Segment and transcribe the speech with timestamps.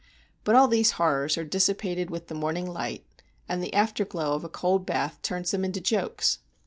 [0.43, 3.05] But all these horrors are dissipated with the morning light,
[3.47, 6.39] and the after glow of a cold bath turns them into jokes.